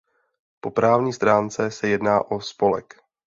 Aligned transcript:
Po 0.59 0.71
právní 0.71 1.13
stránce 1.13 1.71
se 1.71 1.87
jedná 1.87 2.31
o 2.31 2.41
spolek. 2.41 2.95